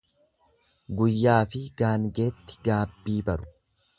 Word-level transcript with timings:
Gayyaafi 1.01 1.61
gaangeetti 1.83 2.59
gaabbii 2.69 3.21
baru. 3.31 3.49